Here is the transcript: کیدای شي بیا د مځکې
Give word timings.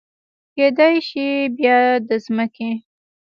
کیدای 0.55 0.95
شي 1.07 1.27
بیا 1.57 1.77
د 2.07 2.09
مځکې 2.35 2.71